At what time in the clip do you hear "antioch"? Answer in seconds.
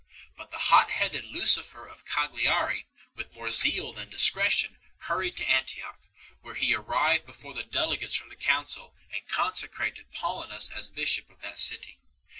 5.47-5.99